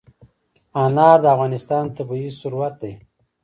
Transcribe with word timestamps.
انار 0.83 1.17
د 1.23 1.25
افغانستان 1.35 1.85
طبعي 1.97 2.29
ثروت 2.39 2.73
دی. 2.81 2.93